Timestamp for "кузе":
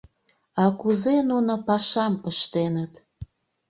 0.79-1.15